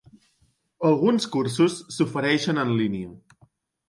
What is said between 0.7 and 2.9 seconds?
Alguns cursos s'ofereixen en